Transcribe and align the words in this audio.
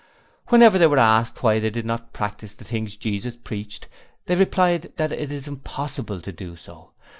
Whenever 0.47 0.79
they 0.79 0.87
were 0.87 0.97
asked 0.97 1.43
why 1.43 1.59
they 1.59 1.69
did 1.69 1.85
not 1.85 2.11
practise 2.11 2.55
the 2.55 2.63
things 2.63 2.97
Jesus 2.97 3.35
preached, 3.35 3.87
they 4.25 4.33
replied 4.35 4.91
that 4.97 5.11
it 5.11 5.31
is 5.31 5.47
impossible 5.47 6.21
to 6.21 6.31
do 6.31 6.55
so! 6.55 6.89